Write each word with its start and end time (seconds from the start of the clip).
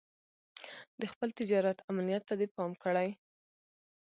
د 0.99 1.01
خپل 1.11 1.29
تجارت 1.39 1.77
امنيت 1.91 2.23
ته 2.29 2.33
دې 2.39 2.47
پام 2.55 2.71
کړی. 2.83 3.09